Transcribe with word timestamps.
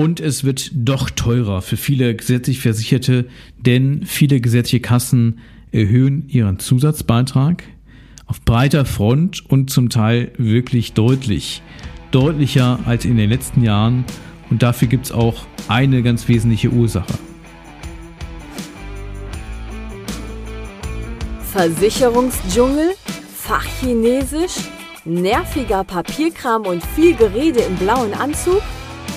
Und 0.00 0.18
es 0.18 0.44
wird 0.44 0.70
doch 0.72 1.10
teurer 1.10 1.60
für 1.60 1.76
viele 1.76 2.14
gesetzlich 2.14 2.60
Versicherte, 2.60 3.26
denn 3.58 4.06
viele 4.06 4.40
gesetzliche 4.40 4.80
Kassen 4.80 5.40
erhöhen 5.72 6.26
ihren 6.26 6.58
Zusatzbeitrag 6.58 7.64
auf 8.24 8.40
breiter 8.40 8.86
Front 8.86 9.44
und 9.50 9.68
zum 9.68 9.90
Teil 9.90 10.32
wirklich 10.38 10.94
deutlich. 10.94 11.60
Deutlicher 12.12 12.80
als 12.86 13.04
in 13.04 13.18
den 13.18 13.28
letzten 13.28 13.62
Jahren. 13.62 14.06
Und 14.48 14.62
dafür 14.62 14.88
gibt 14.88 15.04
es 15.04 15.12
auch 15.12 15.44
eine 15.68 16.02
ganz 16.02 16.28
wesentliche 16.28 16.70
Ursache. 16.70 17.12
Versicherungsdschungel, 21.52 22.92
Fachchinesisch, 23.36 24.62
nerviger 25.04 25.84
Papierkram 25.84 26.62
und 26.62 26.82
viel 26.82 27.14
Gerede 27.14 27.60
im 27.60 27.76
blauen 27.76 28.14
Anzug? 28.14 28.62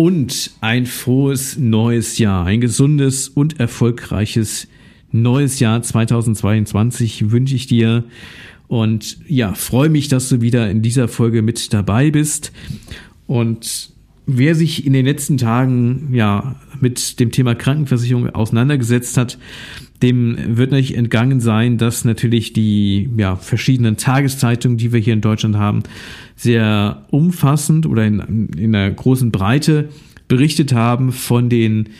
und 0.00 0.52
ein 0.62 0.86
frohes 0.86 1.58
neues 1.58 2.16
Jahr, 2.16 2.46
ein 2.46 2.62
gesundes 2.62 3.28
und 3.28 3.60
erfolgreiches 3.60 4.66
neues 5.12 5.60
Jahr 5.60 5.82
2022 5.82 7.30
wünsche 7.30 7.54
ich 7.54 7.66
dir. 7.66 8.04
Und 8.66 9.18
ja, 9.28 9.52
freue 9.52 9.90
mich, 9.90 10.08
dass 10.08 10.30
du 10.30 10.40
wieder 10.40 10.70
in 10.70 10.80
dieser 10.80 11.06
Folge 11.06 11.42
mit 11.42 11.74
dabei 11.74 12.10
bist. 12.10 12.50
Und 13.26 13.92
wer 14.38 14.54
sich 14.54 14.86
in 14.86 14.92
den 14.92 15.06
letzten 15.06 15.38
Tagen 15.38 16.08
ja 16.12 16.56
mit 16.80 17.20
dem 17.20 17.30
Thema 17.30 17.54
Krankenversicherung 17.54 18.30
auseinandergesetzt 18.30 19.16
hat, 19.16 19.38
dem 20.02 20.56
wird 20.56 20.72
nicht 20.72 20.96
entgangen 20.96 21.40
sein, 21.40 21.76
dass 21.76 22.04
natürlich 22.04 22.52
die 22.52 23.10
ja, 23.16 23.36
verschiedenen 23.36 23.96
Tageszeitungen, 23.96 24.78
die 24.78 24.92
wir 24.92 25.00
hier 25.00 25.12
in 25.12 25.20
Deutschland 25.20 25.56
haben, 25.56 25.82
sehr 26.36 27.04
umfassend 27.10 27.86
oder 27.86 28.06
in, 28.06 28.48
in 28.56 28.74
einer 28.74 28.90
großen 28.90 29.30
Breite 29.30 29.90
berichtet 30.26 30.72
haben 30.72 31.12
von 31.12 31.48
den 31.50 31.90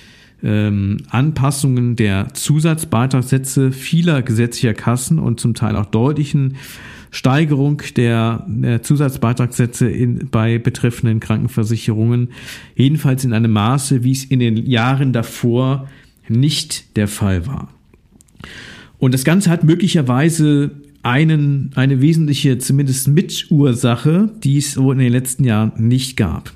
ähm, 0.42 0.98
Anpassungen 1.10 1.96
der 1.96 2.32
Zusatzbeitragssätze 2.32 3.72
vieler 3.72 4.22
gesetzlicher 4.22 4.72
Kassen 4.72 5.18
und 5.18 5.40
zum 5.40 5.54
Teil 5.54 5.76
auch 5.76 5.86
deutlichen 5.86 6.56
Steigerung 7.10 7.82
der, 7.96 8.46
Zusatzbeitragssätze 8.82 9.88
in, 9.88 10.28
bei 10.30 10.58
betreffenden 10.58 11.20
Krankenversicherungen, 11.20 12.28
jedenfalls 12.76 13.24
in 13.24 13.32
einem 13.32 13.52
Maße, 13.52 14.04
wie 14.04 14.12
es 14.12 14.24
in 14.24 14.38
den 14.38 14.56
Jahren 14.56 15.12
davor 15.12 15.88
nicht 16.28 16.96
der 16.96 17.08
Fall 17.08 17.46
war. 17.46 17.68
Und 18.98 19.14
das 19.14 19.24
Ganze 19.24 19.50
hat 19.50 19.64
möglicherweise 19.64 20.70
einen, 21.02 21.72
eine 21.74 22.00
wesentliche, 22.00 22.58
zumindest 22.58 23.08
Mitursache, 23.08 24.30
die 24.44 24.58
es 24.58 24.72
so 24.72 24.92
in 24.92 24.98
den 24.98 25.12
letzten 25.12 25.44
Jahren 25.44 25.72
nicht 25.76 26.16
gab. 26.16 26.52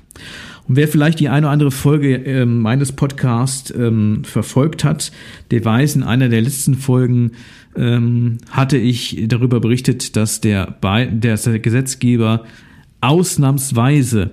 Und 0.67 0.77
wer 0.77 0.87
vielleicht 0.87 1.19
die 1.19 1.29
eine 1.29 1.45
oder 1.45 1.53
andere 1.53 1.71
Folge 1.71 2.25
äh, 2.25 2.45
meines 2.45 2.91
Podcasts 2.91 3.71
ähm, 3.71 4.23
verfolgt 4.23 4.83
hat, 4.83 5.11
der 5.51 5.63
weiß, 5.63 5.95
in 5.95 6.03
einer 6.03 6.29
der 6.29 6.41
letzten 6.41 6.75
Folgen 6.75 7.31
ähm, 7.75 8.37
hatte 8.49 8.77
ich 8.77 9.25
darüber 9.27 9.59
berichtet, 9.59 10.15
dass 10.15 10.41
der, 10.41 10.77
der 10.81 11.59
Gesetzgeber 11.59 12.45
ausnahmsweise 13.01 14.31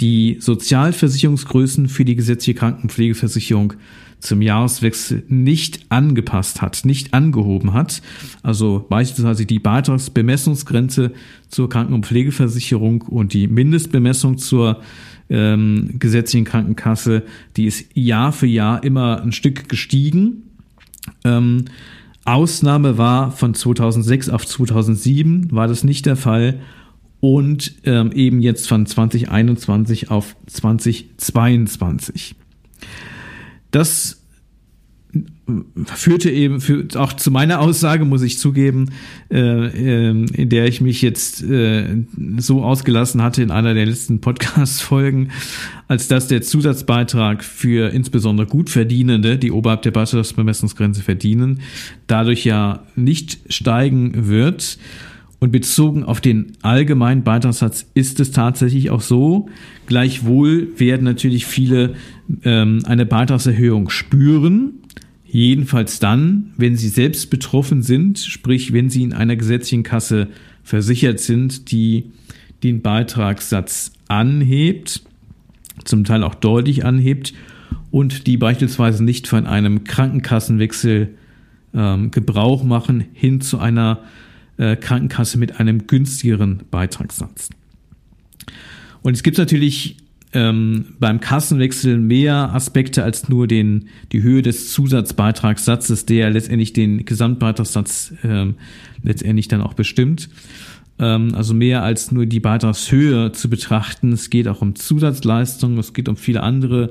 die 0.00 0.36
Sozialversicherungsgrößen 0.40 1.88
für 1.88 2.04
die 2.04 2.16
gesetzliche 2.16 2.58
Krankenpflegeversicherung 2.58 3.74
zum 4.20 4.42
Jahreswechsel 4.42 5.24
nicht 5.28 5.86
angepasst 5.88 6.62
hat, 6.62 6.84
nicht 6.84 7.14
angehoben 7.14 7.72
hat. 7.72 8.02
Also 8.42 8.86
beispielsweise 8.88 9.46
die 9.46 9.58
Beitragsbemessungsgrenze 9.58 11.12
zur 11.48 11.68
Kranken- 11.68 11.94
und 11.94 12.06
Pflegeversicherung 12.06 13.02
und 13.02 13.32
die 13.32 13.48
Mindestbemessung 13.48 14.38
zur 14.38 14.80
ähm, 15.28 15.94
gesetzlichen 15.98 16.44
Krankenkasse, 16.44 17.22
die 17.56 17.66
ist 17.66 17.86
Jahr 17.94 18.32
für 18.32 18.46
Jahr 18.46 18.82
immer 18.84 19.22
ein 19.22 19.32
Stück 19.32 19.68
gestiegen. 19.68 20.42
Ähm, 21.24 21.66
Ausnahme 22.24 22.98
war 22.98 23.32
von 23.32 23.54
2006 23.54 24.28
auf 24.28 24.46
2007 24.46 25.52
war 25.52 25.66
das 25.68 25.84
nicht 25.84 26.06
der 26.06 26.16
Fall 26.16 26.60
und 27.20 27.74
ähm, 27.84 28.12
eben 28.12 28.40
jetzt 28.40 28.68
von 28.68 28.86
2021 28.86 30.10
auf 30.10 30.36
2022. 30.46 32.34
Das 33.70 34.20
führte 35.86 36.30
eben 36.30 36.60
für, 36.60 36.86
auch 36.94 37.12
zu 37.12 37.30
meiner 37.30 37.60
Aussage, 37.60 38.04
muss 38.04 38.22
ich 38.22 38.38
zugeben, 38.38 38.90
äh, 39.30 39.38
äh, 39.38 40.10
in 40.10 40.48
der 40.48 40.66
ich 40.66 40.80
mich 40.80 41.02
jetzt 41.02 41.42
äh, 41.42 42.04
so 42.38 42.62
ausgelassen 42.62 43.20
hatte 43.22 43.42
in 43.42 43.50
einer 43.50 43.74
der 43.74 43.86
letzten 43.86 44.20
Podcast-Folgen, 44.20 45.30
als 45.88 46.06
dass 46.06 46.28
der 46.28 46.42
Zusatzbeitrag 46.42 47.42
für 47.42 47.92
insbesondere 47.92 48.46
Gutverdienende, 48.46 49.38
die 49.38 49.50
oberhalb 49.50 49.82
der 49.82 49.90
Beitragsbemessungsgrenze 49.90 51.02
verdienen, 51.02 51.60
dadurch 52.06 52.44
ja 52.44 52.84
nicht 52.94 53.40
steigen 53.48 54.28
wird. 54.28 54.78
Und 55.40 55.52
bezogen 55.52 56.04
auf 56.04 56.20
den 56.20 56.52
allgemeinen 56.60 57.24
Beitragssatz 57.24 57.86
ist 57.94 58.20
es 58.20 58.30
tatsächlich 58.30 58.90
auch 58.90 59.00
so. 59.00 59.48
Gleichwohl 59.86 60.68
werden 60.78 61.04
natürlich 61.04 61.46
viele 61.46 61.94
ähm, 62.44 62.82
eine 62.84 63.06
Beitragserhöhung 63.06 63.88
spüren. 63.88 64.74
Jedenfalls 65.24 65.98
dann, 65.98 66.52
wenn 66.58 66.76
sie 66.76 66.88
selbst 66.88 67.30
betroffen 67.30 67.82
sind, 67.82 68.18
sprich 68.18 68.74
wenn 68.74 68.90
sie 68.90 69.02
in 69.02 69.14
einer 69.14 69.36
gesetzlichen 69.36 69.82
Kasse 69.82 70.28
versichert 70.62 71.20
sind, 71.20 71.72
die 71.72 72.10
den 72.62 72.82
Beitragssatz 72.82 73.92
anhebt, 74.08 75.02
zum 75.84 76.04
Teil 76.04 76.22
auch 76.22 76.34
deutlich 76.34 76.84
anhebt 76.84 77.32
und 77.90 78.26
die 78.26 78.36
beispielsweise 78.36 79.02
nicht 79.02 79.26
von 79.26 79.46
einem 79.46 79.84
Krankenkassenwechsel 79.84 81.14
ähm, 81.72 82.10
Gebrauch 82.10 82.62
machen 82.62 83.04
hin 83.14 83.40
zu 83.40 83.58
einer 83.58 84.00
äh, 84.60 84.76
Krankenkasse 84.76 85.38
mit 85.38 85.58
einem 85.58 85.86
günstigeren 85.86 86.62
Beitragssatz. 86.70 87.48
Und 89.02 89.14
es 89.14 89.22
gibt 89.22 89.38
natürlich 89.38 89.96
ähm, 90.32 90.94
beim 91.00 91.20
Kassenwechsel 91.20 91.98
mehr 91.98 92.54
Aspekte 92.54 93.02
als 93.02 93.28
nur 93.28 93.48
den, 93.48 93.88
die 94.12 94.22
Höhe 94.22 94.42
des 94.42 94.72
Zusatzbeitragssatzes, 94.72 96.06
der 96.06 96.30
letztendlich 96.30 96.72
den 96.72 97.04
Gesamtbeitragssatz 97.04 98.12
ähm, 98.22 98.56
letztendlich 99.02 99.48
dann 99.48 99.62
auch 99.62 99.74
bestimmt. 99.74 100.28
Ähm, 100.98 101.34
also 101.34 101.54
mehr 101.54 101.82
als 101.82 102.12
nur 102.12 102.26
die 102.26 102.40
Beitragshöhe 102.40 103.32
zu 103.32 103.48
betrachten. 103.48 104.12
Es 104.12 104.28
geht 104.28 104.46
auch 104.46 104.60
um 104.60 104.74
Zusatzleistungen, 104.74 105.78
es 105.78 105.94
geht 105.94 106.08
um 106.08 106.16
viele 106.16 106.42
andere 106.42 106.90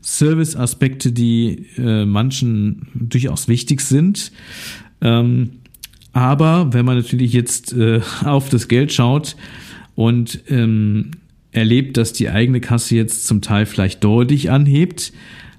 Serviceaspekte, 0.00 1.10
die 1.10 1.66
äh, 1.76 2.06
manchen 2.06 2.86
durchaus 2.94 3.48
wichtig 3.48 3.80
sind. 3.80 4.30
Ähm, 5.00 5.50
aber 6.18 6.72
wenn 6.72 6.84
man 6.84 6.96
natürlich 6.96 7.32
jetzt 7.32 7.72
äh, 7.72 8.00
auf 8.24 8.48
das 8.48 8.66
Geld 8.66 8.92
schaut 8.92 9.36
und 9.94 10.40
ähm, 10.48 11.12
erlebt, 11.52 11.96
dass 11.96 12.12
die 12.12 12.28
eigene 12.28 12.60
Kasse 12.60 12.96
jetzt 12.96 13.26
zum 13.26 13.40
Teil 13.40 13.66
vielleicht 13.66 14.02
deutlich 14.02 14.50
anhebt, 14.50 15.12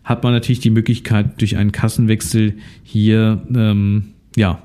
hat 0.03 0.24
man 0.24 0.34
natürlich 0.34 0.59
die 0.59 0.70
Möglichkeit, 0.70 1.40
durch 1.40 1.56
einen 1.56 1.72
Kassenwechsel 1.72 2.56
hier 2.84 3.41
ähm, 3.56 4.09
ja 4.35 4.61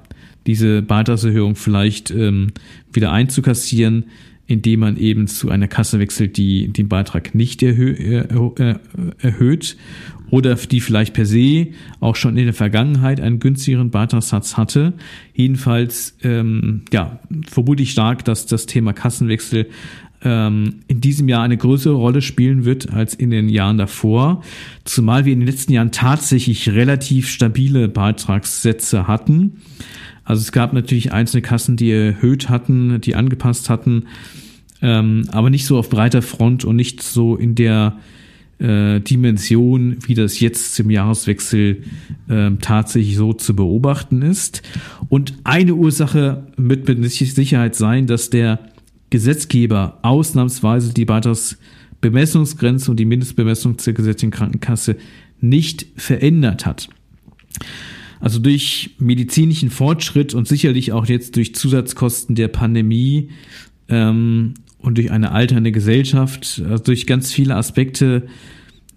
diese 0.47 0.83
Beitragserhöhung 0.83 1.55
vielleicht 1.55 2.11
ähm, 2.11 2.49
wieder 2.93 3.13
einzukassieren, 3.13 4.07
indem 4.47 4.81
man 4.81 4.97
eben 4.97 5.29
zu 5.29 5.49
einer 5.49 5.69
Kasse 5.69 6.01
wechselt, 6.01 6.37
die 6.37 6.69
den 6.69 6.89
Beitrag 6.89 7.37
nicht 7.37 7.63
erhö 7.63 7.93
äh, 7.93 8.75
erhöht 9.19 9.77
oder 10.31 10.55
die 10.55 10.81
vielleicht 10.81 11.15
per 11.15 11.27
se 11.27 11.69
auch 12.01 12.17
schon 12.17 12.37
in 12.37 12.45
der 12.45 12.55
Vergangenheit 12.55 13.21
einen 13.21 13.39
günstigeren 13.39 13.91
Beitragssatz 13.91 14.57
hatte. 14.57 14.95
Jedenfalls 15.35 16.17
ähm, 16.23 16.83
ja, 16.93 17.21
vermute 17.49 17.83
ich 17.83 17.93
stark, 17.93 18.25
dass 18.25 18.47
das 18.47 18.67
Thema 18.67 18.93
Kassenwechsel 18.93 19.69
ähm, 20.25 20.81
in 20.89 21.01
diesem 21.01 21.29
Jahr 21.29 21.43
eine 21.43 21.57
größere 21.57 21.95
Rolle 21.95 22.23
spielen 22.23 22.65
wird 22.65 22.93
als 22.93 23.15
in 23.15 23.31
den 23.31 23.49
Jahren 23.49 23.79
davor, 23.79 24.43
zumal 24.85 25.25
wir 25.25 25.33
in 25.33 25.41
den 25.41 25.49
letzten 25.49 25.73
Jahren 25.73 25.93
tatsächlich 25.93 26.71
relativ 26.71 27.29
stabile 27.29 27.89
Beitragssätze 27.89 29.07
hatten. 29.07 29.59
Also 30.25 30.41
es 30.41 30.53
gab 30.53 30.73
natürlich 30.73 31.13
einzelne 31.13 31.43
Kassen, 31.43 31.77
die 31.77 31.91
erhöht 31.91 32.49
hatten, 32.49 33.01
die 33.03 33.15
angepasst 33.15 33.69
hatten, 33.69 34.05
ähm, 34.81 35.29
aber 35.31 35.51
nicht 35.51 35.67
so 35.67 35.79
auf 35.79 35.91
breiter 35.91 36.23
Front 36.23 36.65
und 36.65 36.77
nicht 36.77 37.03
so 37.03 37.37
in 37.37 37.55
der 37.55 37.99
äh, 38.59 39.01
Dimension, 39.01 39.97
wie 40.07 40.15
das 40.15 40.41
jetzt 40.41 40.75
zum 40.75 40.91
Jahreswechsel 40.91 41.83
äh, 42.29 42.51
tatsächlich 42.61 43.17
so 43.17 43.33
zu 43.33 43.57
beobachten 43.57 44.23
ist. 44.23 44.63
Und 45.09 45.35
eine 45.45 45.75
Ursache 45.75 46.47
wird 46.57 46.89
mit 46.89 47.11
Sicherheit 47.11 47.75
sein, 47.75 48.07
dass 48.07 48.31
der 48.31 48.61
Gesetzgeber 49.11 49.99
ausnahmsweise 50.03 50.93
die 50.93 51.05
Beitragsbemessungsgrenze 51.05 52.91
und 52.91 52.99
die 52.99 53.05
Mindestbemessung 53.05 53.79
zur 53.79 53.93
gesetzlichen 53.93 54.33
Krankenkasse 54.33 54.97
nicht 55.41 55.87
verändert 55.97 56.67
hat. 56.67 56.89
Also 58.21 58.39
durch 58.39 58.97
medizinischen 58.99 59.71
Fortschritt 59.71 60.33
und 60.35 60.49
sicherlich 60.49 60.93
auch 60.93 61.07
jetzt 61.07 61.37
durch 61.37 61.55
Zusatzkosten 61.55 62.35
der 62.35 62.49
Pandemie 62.49 63.29
ähm, 63.89 64.55
und 64.85 64.99
durch 64.99 65.11
eine 65.11 65.33
alternde 65.33 65.73
Gesellschaft, 65.73 66.63
also 66.69 66.85
durch 66.85 67.07
ganz 67.07 67.33
viele 67.33 67.57
Aspekte, 67.57 68.27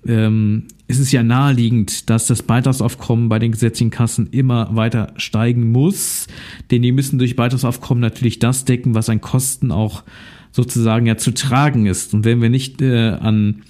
ähm, 0.05 0.63
ist 0.87 0.99
es 0.99 1.11
ja 1.11 1.23
naheliegend, 1.23 2.09
dass 2.09 2.27
das 2.27 2.43
Beitragsaufkommen 2.43 3.29
bei 3.29 3.39
den 3.39 3.51
gesetzlichen 3.51 3.89
Kassen 3.89 4.27
immer 4.31 4.75
weiter 4.75 5.13
steigen 5.17 5.71
muss, 5.71 6.27
denn 6.71 6.81
die 6.81 6.91
müssen 6.91 7.19
durch 7.19 7.35
Beitragsaufkommen 7.35 8.01
natürlich 8.01 8.39
das 8.39 8.65
decken, 8.65 8.95
was 8.95 9.09
an 9.09 9.21
Kosten 9.21 9.71
auch 9.71 10.03
sozusagen 10.51 11.05
ja 11.05 11.17
zu 11.17 11.33
tragen 11.33 11.85
ist. 11.85 12.13
Und 12.13 12.25
wenn 12.25 12.41
wir 12.41 12.49
nicht 12.49 12.81
äh, 12.81 13.09
an 13.09 13.63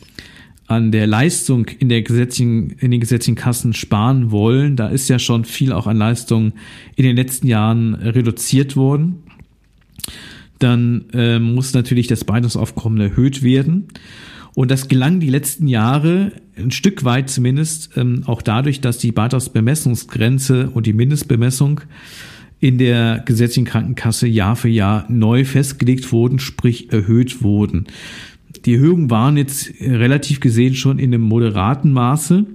an 0.70 0.92
der 0.92 1.08
Leistung 1.08 1.68
in 1.80 1.88
der 1.88 2.02
gesetzlichen, 2.02 2.72
in 2.72 2.92
den 2.92 3.00
gesetzlichen 3.00 3.38
Kassen 3.38 3.74
sparen 3.74 4.32
wollen, 4.32 4.76
da 4.76 4.90
ist 4.90 5.08
ja 5.08 5.18
schon 5.18 5.46
viel 5.46 5.72
auch 5.72 5.88
an 5.88 5.96
Leistung 5.96 6.52
in 6.98 7.06
den 7.06 7.16
letzten 7.16 7.48
Jahren 7.48 7.94
reduziert 7.96 8.76
worden 8.76 9.24
dann 10.60 11.06
äh, 11.14 11.40
muss 11.40 11.74
natürlich 11.74 12.08
das 12.08 12.24
Beitragsaufkommen 12.24 13.00
erhöht 13.00 13.44
werden. 13.44 13.88
Und 14.56 14.72
das 14.72 14.88
gelang 14.88 15.20
die 15.20 15.30
letzten 15.30 15.68
Jahre 15.68 16.32
ein 16.58 16.72
Stück 16.72 17.04
weit 17.04 17.30
zumindest 17.30 17.92
ähm, 17.96 18.24
auch 18.26 18.42
dadurch, 18.42 18.82
dass 18.82 18.98
die 18.98 19.12
Beitragsbemessungsgrenze 19.12 20.72
und 20.72 20.88
die 20.88 20.94
Mindestbemessung 20.94 21.82
in 22.60 22.80
der 22.80 23.22
gesetzlichen 23.24 23.68
Krankenkasse 23.68 24.28
Jahr 24.28 24.56
für 24.56 24.70
Jahr 24.70 25.06
neu 25.10 25.46
festgelegt 25.46 26.12
wurden, 26.12 26.40
sprich 26.40 26.92
erhöht 26.92 27.44
wurden. 27.44 27.86
Die 28.66 28.74
Erhöhungen 28.74 29.12
waren 29.12 29.38
jetzt 29.38 29.72
relativ 29.80 30.40
gesehen 30.40 30.74
schon 30.74 30.98
in 30.98 31.14
einem 31.14 31.22
moderaten 31.22 31.92
Maße, 31.92 32.46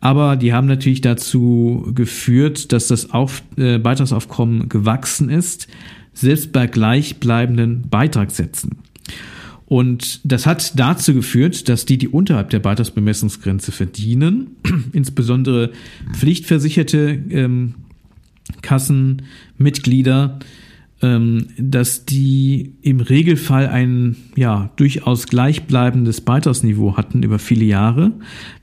aber 0.00 0.36
die 0.36 0.52
haben 0.52 0.66
natürlich 0.66 1.00
dazu 1.00 1.92
geführt, 1.94 2.72
dass 2.72 2.88
das 2.88 3.10
Auf, 3.10 3.42
äh, 3.56 3.78
Beitragsaufkommen 3.78 4.68
gewachsen 4.68 5.30
ist 5.30 5.68
selbst 6.20 6.52
bei 6.52 6.66
gleichbleibenden 6.66 7.88
Beitragssätzen. 7.88 8.78
Und 9.66 10.20
das 10.24 10.46
hat 10.46 10.78
dazu 10.78 11.12
geführt, 11.12 11.68
dass 11.68 11.84
die, 11.84 11.98
die 11.98 12.08
unterhalb 12.08 12.50
der 12.50 12.58
Beitragsbemessungsgrenze 12.58 13.70
verdienen, 13.70 14.56
insbesondere 14.92 15.72
pflichtversicherte 16.14 17.22
ähm, 17.30 17.74
Kassenmitglieder, 18.62 20.38
ähm, 21.02 21.48
dass 21.58 22.06
die 22.06 22.72
im 22.80 23.00
Regelfall 23.00 23.68
ein 23.68 24.16
ja 24.36 24.70
durchaus 24.76 25.26
gleichbleibendes 25.26 26.22
Beitragsniveau 26.22 26.96
hatten 26.96 27.22
über 27.22 27.38
viele 27.38 27.66
Jahre, 27.66 28.12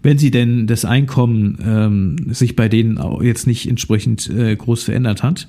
wenn 0.02 0.18
sie 0.18 0.32
denn 0.32 0.66
das 0.66 0.86
Einkommen 0.86 1.60
ähm, 1.64 2.34
sich 2.34 2.56
bei 2.56 2.68
denen 2.68 3.00
jetzt 3.22 3.46
nicht 3.46 3.70
entsprechend 3.70 4.28
äh, 4.30 4.56
groß 4.56 4.84
verändert 4.84 5.22
hat. 5.22 5.48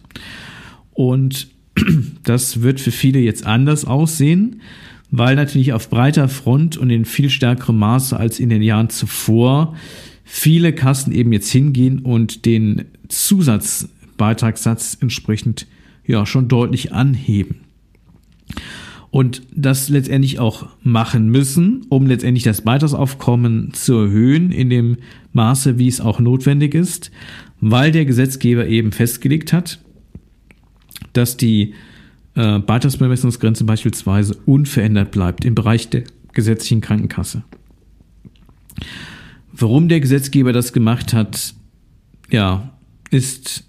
Und 0.93 1.49
das 2.23 2.63
wird 2.63 2.81
für 2.81 2.91
viele 2.91 3.21
jetzt 3.21 3.47
anders 3.47 3.85
aussehen, 3.85 4.61
weil 5.11 5.37
natürlich 5.37 5.73
auf 5.73 5.89
breiter 5.89 6.29
Front 6.29 6.77
und 6.77 6.91
in 6.91 7.05
viel 7.05 7.31
stärkerem 7.31 7.79
Maße 7.79 8.17
als 8.17 8.41
in 8.41 8.49
den 8.49 8.63
Jahren 8.63 8.91
zuvor 8.91 9.75
viele 10.25 10.73
Kassen 10.73 11.13
eben 11.13 11.33
jetzt 11.33 11.51
hingehen 11.51 12.01
und 12.01 12.45
den 12.45 12.87
Zusatzbeitragssatz 13.09 14.99
entsprechend 15.01 15.67
ja 16.05 16.27
schon 16.27 16.49
deutlich 16.49 16.93
anheben. 16.93 17.61
Und 19.11 19.43
das 19.55 19.89
letztendlich 19.89 20.41
auch 20.41 20.67
machen 20.83 21.31
müssen, 21.31 21.87
um 21.89 22.07
letztendlich 22.07 22.43
das 22.43 22.63
Beitragsaufkommen 22.63 23.73
zu 23.73 23.95
erhöhen 23.95 24.51
in 24.51 24.69
dem 24.69 24.99
Maße, 25.33 25.79
wie 25.79 25.89
es 25.89 26.01
auch 26.01 26.19
notwendig 26.19 26.75
ist, 26.75 27.13
weil 27.61 27.93
der 27.93 28.05
Gesetzgeber 28.05 28.67
eben 28.67 28.93
festgelegt 28.93 29.53
hat, 29.53 29.79
dass 31.17 31.37
die 31.37 31.75
äh, 32.35 32.59
Beitragsbemessungsgrenze 32.59 33.65
beispielsweise 33.65 34.37
unverändert 34.47 35.11
bleibt 35.11 35.45
im 35.45 35.55
Bereich 35.55 35.89
der 35.89 36.05
gesetzlichen 36.33 36.81
Krankenkasse. 36.81 37.43
Warum 39.53 39.89
der 39.89 40.01
Gesetzgeber 40.01 40.53
das 40.53 40.73
gemacht 40.73 41.15
hat, 41.15 41.55
ja, 42.31 42.77
ist, 43.11 43.65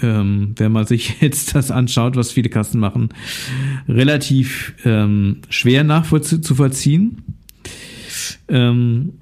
ähm, 0.00 0.54
wenn 0.56 0.72
man 0.72 0.86
sich 0.86 1.16
jetzt 1.20 1.54
das 1.54 1.70
anschaut, 1.70 2.16
was 2.16 2.32
viele 2.32 2.48
Kassen 2.48 2.80
machen, 2.80 3.10
relativ 3.86 4.74
ähm, 4.84 5.42
schwer 5.50 5.84
nachzuvollziehen. 5.84 7.22
Ähm, 8.48 9.12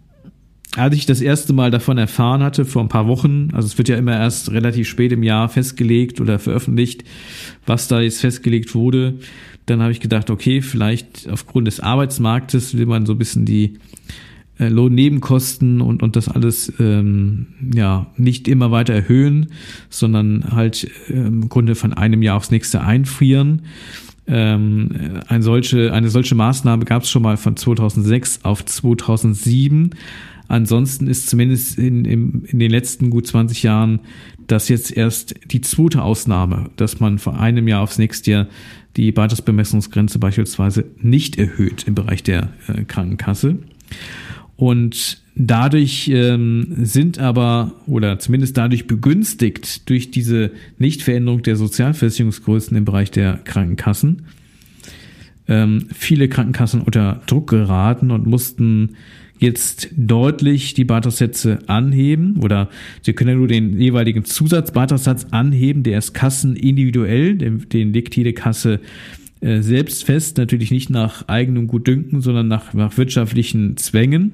als 0.77 0.95
ich 0.95 1.07
das 1.07 1.21
erste 1.21 1.53
Mal 1.53 1.71
davon 1.71 1.99
erfahren 1.99 2.43
hatte, 2.43 2.65
vor 2.65 2.83
ein 2.83 2.89
paar 2.89 3.07
Wochen, 3.07 3.49
also 3.53 3.67
es 3.67 3.79
wird 3.79 3.89
ja 3.89 3.97
immer 3.97 4.17
erst 4.17 4.53
relativ 4.53 4.89
spät 4.89 5.13
im 5.13 5.23
Jahr 5.23 5.49
festgelegt 5.49 6.21
oder 6.21 6.39
veröffentlicht, 6.39 7.05
was 7.65 7.89
da 7.89 8.01
jetzt 8.01 8.21
festgelegt 8.21 8.75
wurde, 8.75 9.15
dann 9.65 9.81
habe 9.81 9.93
ich 9.93 10.01
gedacht, 10.01 10.31
okay, 10.31 10.61
vielleicht 10.61 11.29
aufgrund 11.31 11.67
des 11.67 11.81
Arbeitsmarktes 11.81 12.77
will 12.77 12.87
man 12.87 13.07
so 13.07 13.15
ein 13.15 13.19
bisschen 13.19 13.45
die 13.45 13.79
äh, 14.59 14.69
Lohnnebenkosten 14.69 15.81
und, 15.81 16.03
und 16.03 16.17
das 16.17 16.29
alles 16.29 16.73
ähm, 16.79 17.47
ja 17.75 18.07
nicht 18.17 18.47
immer 18.47 18.71
weiter 18.71 18.95
erhöhen, 18.95 19.49
sondern 19.91 20.53
halt 20.53 20.89
äh, 21.09 21.15
im 21.15 21.49
Grunde 21.49 21.75
von 21.75 21.93
einem 21.93 22.23
Jahr 22.23 22.37
aufs 22.37 22.51
nächste 22.51 22.83
einfrieren. 22.83 23.63
Ähm, 24.29 25.21
eine 25.29 25.43
solche, 25.43 25.93
eine 25.93 26.09
solche 26.11 26.35
Maßnahme 26.35 26.85
gab 26.85 27.03
es 27.03 27.11
schon 27.11 27.23
mal 27.23 27.37
von 27.37 27.57
2006 27.57 28.41
auf 28.45 28.65
2007 28.65 29.91
Ansonsten 30.49 31.07
ist 31.07 31.29
zumindest 31.29 31.79
in, 31.79 32.05
in, 32.05 32.45
in 32.45 32.59
den 32.59 32.71
letzten 32.71 33.11
gut 33.11 33.27
20 33.27 33.63
Jahren 33.63 34.01
das 34.47 34.69
jetzt 34.69 34.97
erst 34.97 35.35
die 35.51 35.61
zweite 35.61 36.03
Ausnahme, 36.03 36.71
dass 36.77 37.01
man 37.01 37.19
von 37.19 37.35
einem 37.35 37.67
Jahr 37.69 37.83
aufs 37.83 37.99
nächste 37.99 38.31
Jahr 38.31 38.47
die 38.97 39.13
Beitragsbemessungsgrenze 39.13 40.19
beispielsweise 40.19 40.85
nicht 41.01 41.39
erhöht 41.39 41.85
im 41.87 41.95
Bereich 41.95 42.23
der 42.23 42.51
äh, 42.69 42.85
Krankenkasse. 42.85 43.59
Und 44.57 45.21
dadurch 45.35 46.09
ähm, 46.09 46.77
sind 46.83 47.19
aber, 47.19 47.73
oder 47.87 48.19
zumindest 48.19 48.57
dadurch 48.57 48.87
begünstigt 48.87 49.89
durch 49.89 50.11
diese 50.11 50.51
Nichtveränderung 50.79 51.43
der 51.43 51.57
Sozialversicherungsgrößen 51.57 52.77
im 52.77 52.87
Bereich 52.87 53.11
der 53.11 53.39
Krankenkassen, 53.45 54.23
ähm, 55.49 55.87
viele 55.93 56.29
Krankenkassen 56.29 56.81
unter 56.81 57.21
Druck 57.27 57.51
geraten 57.51 58.11
und 58.11 58.27
mussten 58.27 58.97
jetzt 59.39 59.89
deutlich 59.97 60.75
die 60.75 60.85
Beitragssätze 60.85 61.59
anheben 61.67 62.39
oder 62.43 62.69
Sie 63.03 63.13
können 63.13 63.31
ja 63.31 63.37
nur 63.37 63.49
den 63.49 63.81
jeweiligen 63.81 64.25
Zusatzbeitragssatz 64.25 65.27
anheben, 65.31 65.83
der 65.83 65.99
ist 65.99 66.13
kassenindividuell, 66.13 67.37
den, 67.37 67.69
den 67.69 67.93
legt 67.93 68.17
jede 68.17 68.33
Kasse 68.33 68.81
äh, 69.41 69.61
selbst 69.61 70.05
fest, 70.05 70.39
natürlich 70.39 70.71
nicht 70.71 70.91
nach 70.91 71.29
eigenem 71.29 71.67
Gutdünken, 71.67 72.21
sondern 72.21 72.49
nach, 72.49 72.73
nach 72.75 72.97
wirtschaftlichen 72.97 73.77
Zwängen. 73.77 74.33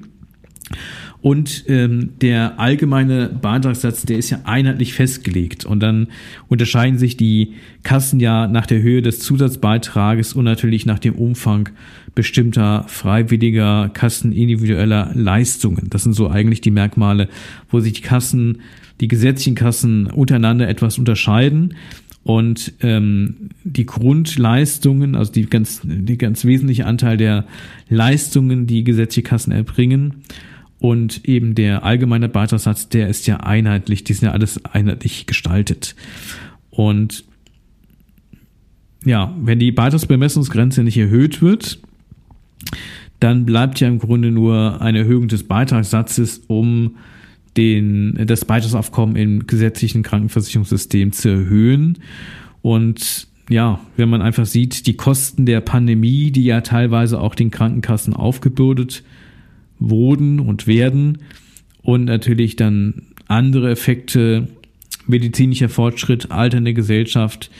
Und 1.21 1.63
ähm, 1.69 2.09
der 2.21 2.59
allgemeine 2.59 3.29
Beitragssatz, 3.29 4.03
der 4.03 4.17
ist 4.17 4.29
ja 4.29 4.41
einheitlich 4.43 4.93
festgelegt. 4.93 5.65
Und 5.65 5.81
dann 5.81 6.07
unterscheiden 6.49 6.99
sich 6.99 7.15
die 7.15 7.53
Kassen 7.83 8.19
ja 8.19 8.47
nach 8.47 8.65
der 8.65 8.81
Höhe 8.81 9.01
des 9.01 9.19
Zusatzbeitrages 9.19 10.33
und 10.33 10.43
natürlich 10.43 10.85
nach 10.85 10.99
dem 10.99 11.15
Umfang 11.15 11.69
bestimmter 12.13 12.83
freiwilliger 12.87 13.89
Kassen 13.93 14.33
individueller 14.33 15.11
Leistungen. 15.13 15.89
Das 15.89 16.03
sind 16.03 16.13
so 16.13 16.29
eigentlich 16.29 16.59
die 16.59 16.71
Merkmale, 16.71 17.29
wo 17.69 17.79
sich 17.79 17.93
die 17.93 18.01
Kassen, 18.01 18.59
die 18.99 19.07
gesetzlichen 19.07 19.55
Kassen 19.55 20.07
untereinander 20.07 20.67
etwas 20.67 20.97
unterscheiden. 20.97 21.75
Und 22.23 22.73
ähm, 22.81 23.49
die 23.63 23.85
Grundleistungen, 23.85 25.15
also 25.15 25.31
die 25.31 25.45
ganz, 25.45 25.81
die 25.83 26.17
ganz 26.17 26.45
wesentliche 26.45 26.85
Anteil 26.85 27.17
der 27.17 27.45
Leistungen, 27.89 28.65
die 28.65 28.83
gesetzliche 28.83 29.27
Kassen 29.27 29.51
erbringen, 29.51 30.23
und 30.83 31.23
eben 31.23 31.55
der 31.55 31.85
allgemeine 31.85 32.27
Beitragssatz, 32.27 32.89
der 32.89 33.07
ist 33.07 33.25
ja 33.25 33.37
einheitlich, 33.37 34.03
die 34.03 34.11
sind 34.11 34.25
ja 34.25 34.33
alles 34.33 34.65
einheitlich 34.65 35.27
gestaltet. 35.27 35.95
Und 36.71 37.23
ja, 39.05 39.33
wenn 39.39 39.59
die 39.59 39.71
Beitragsbemessungsgrenze 39.71 40.83
nicht 40.83 40.97
erhöht 40.97 41.41
wird, 41.41 41.79
dann 43.21 43.45
bleibt 43.45 43.79
ja 43.79 43.87
im 43.87 43.97
Grunde 43.97 44.29
nur 44.29 44.81
eine 44.81 44.99
Erhöhung 44.99 45.29
des 45.29 45.45
Beitragssatzes, 45.45 46.41
um 46.47 46.97
den, 47.55 48.21
das 48.27 48.43
Beitragsaufkommen 48.43 49.15
im 49.15 49.47
gesetzlichen 49.47 50.03
Krankenversicherungssystem 50.03 51.13
zu 51.13 51.29
erhöhen. 51.29 51.99
Und 52.61 53.29
ja, 53.47 53.79
wenn 53.95 54.09
man 54.09 54.21
einfach 54.21 54.45
sieht, 54.45 54.85
die 54.85 54.97
Kosten 54.97 55.45
der 55.45 55.61
Pandemie, 55.61 56.31
die 56.31 56.43
ja 56.43 56.59
teilweise 56.59 57.21
auch 57.21 57.35
den 57.35 57.51
Krankenkassen 57.51 58.13
aufgebürdet 58.13 59.01
wurden 59.89 60.39
und 60.39 60.67
werden 60.67 61.19
und 61.81 62.05
natürlich 62.05 62.55
dann 62.55 63.03
andere 63.27 63.71
Effekte, 63.71 64.47
medizinischer 65.07 65.69
Fortschritt, 65.69 66.31
alternde 66.31 66.73
Gesellschaft, 66.73 67.51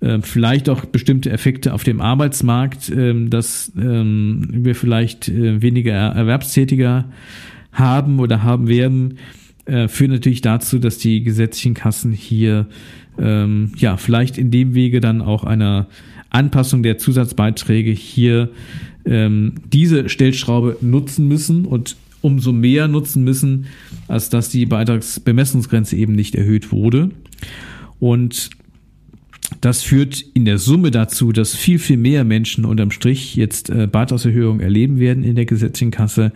äh, 0.00 0.18
vielleicht 0.20 0.68
auch 0.68 0.84
bestimmte 0.84 1.30
Effekte 1.30 1.72
auf 1.72 1.84
dem 1.84 2.00
Arbeitsmarkt, 2.00 2.90
äh, 2.90 3.28
dass 3.28 3.72
äh, 3.76 3.82
wir 3.82 4.74
vielleicht 4.74 5.28
äh, 5.28 5.62
weniger 5.62 5.94
Erwerbstätiger 5.94 7.06
haben 7.72 8.20
oder 8.20 8.42
haben 8.42 8.68
werden, 8.68 9.18
äh, 9.64 9.88
führt 9.88 10.10
natürlich 10.10 10.42
dazu, 10.42 10.78
dass 10.78 10.98
die 10.98 11.22
gesetzlichen 11.22 11.74
Kassen 11.74 12.12
hier 12.12 12.66
ähm, 13.18 13.72
ja 13.76 13.96
vielleicht 13.96 14.36
in 14.38 14.50
dem 14.50 14.74
Wege 14.74 15.00
dann 15.00 15.22
auch 15.22 15.44
einer 15.44 15.86
Anpassung 16.30 16.82
der 16.82 16.98
Zusatzbeiträge 16.98 17.90
hier 17.90 18.50
ähm, 19.06 19.54
diese 19.72 20.08
Stellschraube 20.08 20.76
nutzen 20.80 21.28
müssen 21.28 21.64
und 21.64 21.96
umso 22.20 22.52
mehr 22.52 22.88
nutzen 22.88 23.24
müssen, 23.24 23.66
als 24.08 24.30
dass 24.30 24.48
die 24.48 24.66
Beitragsbemessungsgrenze 24.66 25.96
eben 25.96 26.14
nicht 26.14 26.34
erhöht 26.34 26.72
wurde. 26.72 27.10
Und 28.00 28.50
das 29.60 29.82
führt 29.82 30.24
in 30.34 30.44
der 30.44 30.58
Summe 30.58 30.90
dazu, 30.90 31.32
dass 31.32 31.54
viel, 31.54 31.78
viel 31.78 31.96
mehr 31.96 32.24
Menschen 32.24 32.64
unterm 32.64 32.90
Strich 32.90 33.36
jetzt 33.36 33.70
äh, 33.70 33.86
Beitragserhöhungen 33.86 34.60
erleben 34.60 34.98
werden 34.98 35.22
in 35.22 35.36
der 35.36 35.46
gesetzlichen 35.46 35.92
Kasse, 35.92 36.32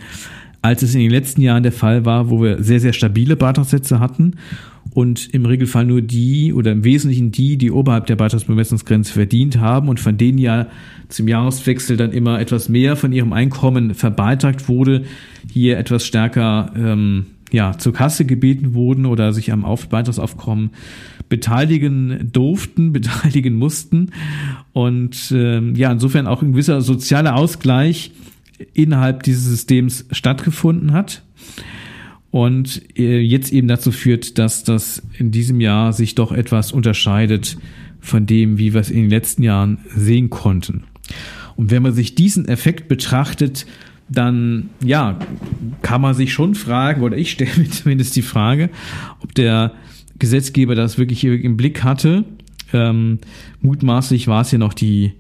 als 0.63 0.83
es 0.83 0.95
in 0.95 1.01
den 1.01 1.11
letzten 1.11 1.41
Jahren 1.41 1.63
der 1.63 1.73
Fall 1.73 2.05
war, 2.05 2.31
wo 2.31 2.43
wir 2.43 2.63
sehr, 2.63 2.81
sehr 2.81 2.93
stabile 2.93 3.37
Beitragssätze 3.37 3.99
hatten 3.99 4.35
und 4.93 5.33
im 5.33 5.47
Regelfall 5.47 5.85
nur 5.85 6.03
die 6.03 6.53
oder 6.53 6.73
im 6.73 6.85
Wesentlichen 6.85 7.31
die, 7.31 7.57
die 7.57 7.71
oberhalb 7.71 8.07
der 8.07 8.17
Beitragsbemessungsgrenze 8.17 9.13
verdient 9.13 9.59
haben 9.59 9.89
und 9.89 10.01
von 10.01 10.17
denen 10.17 10.39
ja 10.39 10.67
zum 11.09 11.29
Jahreswechsel 11.29 11.97
dann 11.97 12.13
immer 12.13 12.41
etwas 12.41 12.69
mehr 12.69 12.97
von 12.97 13.13
ihrem 13.13 13.33
Einkommen 13.33 13.95
verbeitragt 13.95 14.69
wurde, 14.69 15.05
hier 15.51 15.79
etwas 15.79 16.05
stärker 16.05 16.73
ähm, 16.77 17.27
ja, 17.53 17.77
zur 17.79 17.93
Kasse 17.93 18.25
gebeten 18.25 18.75
wurden 18.75 19.07
oder 19.07 19.33
sich 19.33 19.53
am 19.53 19.65
Auf 19.65 19.89
Beitragsaufkommen 19.89 20.71
beteiligen 21.29 22.31
durften, 22.33 22.93
beteiligen 22.93 23.57
mussten. 23.57 24.11
Und 24.73 25.33
ähm, 25.35 25.75
ja, 25.75 25.91
insofern 25.91 26.27
auch 26.27 26.43
ein 26.43 26.53
gewisser 26.53 26.81
sozialer 26.81 27.37
Ausgleich 27.37 28.13
innerhalb 28.75 29.23
dieses 29.23 29.47
Systems 29.47 30.07
stattgefunden 30.11 30.93
hat 30.93 31.23
und 32.31 32.83
äh, 32.99 33.21
jetzt 33.21 33.53
eben 33.53 33.69
dazu 33.69 33.93
führt, 33.93 34.39
dass 34.39 34.65
das 34.65 35.03
in 35.19 35.31
diesem 35.31 35.61
Jahr 35.61 35.93
sich 35.93 36.15
doch 36.15 36.33
etwas 36.33 36.73
unterscheidet 36.73 37.57
von 38.01 38.27
dem, 38.27 38.59
wie 38.59 38.73
wir 38.73 38.81
es 38.81 38.91
in 38.91 39.03
den 39.03 39.11
letzten 39.11 39.43
Jahren 39.43 39.79
sehen 39.95 40.31
konnten. 40.31 40.85
Und 41.57 41.71
wenn 41.71 41.83
man 41.83 41.93
sich 41.93 42.15
diesen 42.15 42.49
Effekt 42.49 42.89
betrachtet, 42.89 43.67
dann 44.09 44.71
ja, 44.83 45.19
kann 45.83 46.01
man 46.01 46.15
sich 46.15 46.33
schon 46.33 46.55
fragen, 46.55 47.03
oder 47.03 47.17
ich 47.17 47.33
stelle 47.33 47.51
mir 47.57 47.69
zumindest 47.71 48.17
die 48.17 48.23
Frage, 48.23 48.71
ob 49.21 49.35
der 49.35 49.73
Gesetzgeber 50.19 50.75
das 50.75 50.99
wirklich 50.99 51.25
im 51.25 51.57
Blick 51.57 51.83
hatte. 51.83 52.25
Ähm, 52.73 53.19
mutmaßlich 53.61 54.29
war 54.29 54.43
es 54.43 54.53
ja 54.53 54.59
noch 54.59 54.75
die 54.75 55.13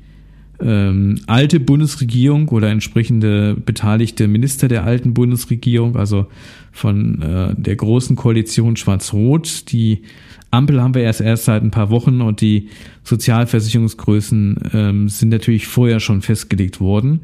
ähm, 0.62 1.20
alte 1.26 1.60
Bundesregierung 1.60 2.48
oder 2.48 2.68
entsprechende 2.68 3.54
beteiligte 3.54 4.28
Minister 4.28 4.68
der 4.68 4.84
alten 4.84 5.14
Bundesregierung, 5.14 5.96
also 5.96 6.26
von 6.72 7.22
äh, 7.22 7.54
der 7.56 7.76
großen 7.76 8.16
Koalition 8.16 8.76
Schwarz-Rot. 8.76 9.70
Die 9.72 10.02
Ampel 10.50 10.82
haben 10.82 10.94
wir 10.94 11.02
erst 11.02 11.20
erst 11.20 11.44
seit 11.44 11.62
ein 11.62 11.70
paar 11.70 11.90
Wochen 11.90 12.20
und 12.20 12.40
die 12.40 12.68
Sozialversicherungsgrößen 13.04 14.56
ähm, 14.72 15.08
sind 15.08 15.28
natürlich 15.28 15.66
vorher 15.66 16.00
schon 16.00 16.22
festgelegt 16.22 16.80
worden. 16.80 17.20